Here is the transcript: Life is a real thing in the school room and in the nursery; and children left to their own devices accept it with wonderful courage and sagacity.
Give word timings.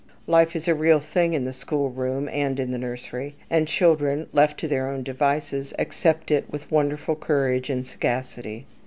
Life 0.25 0.55
is 0.55 0.67
a 0.67 0.73
real 0.73 0.99
thing 0.99 1.33
in 1.33 1.45
the 1.45 1.53
school 1.53 1.91
room 1.91 2.27
and 2.29 2.59
in 2.59 2.71
the 2.71 2.79
nursery; 2.79 3.35
and 3.51 3.67
children 3.67 4.25
left 4.33 4.59
to 4.61 4.67
their 4.67 4.89
own 4.89 5.03
devices 5.03 5.75
accept 5.77 6.31
it 6.31 6.51
with 6.51 6.71
wonderful 6.71 7.15
courage 7.15 7.69
and 7.69 7.85
sagacity. 7.85 8.65